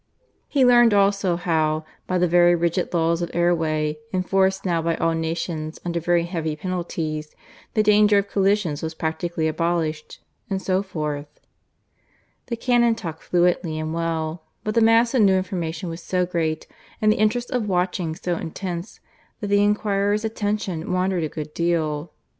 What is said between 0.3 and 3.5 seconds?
He learned also how, by the very rigid laws of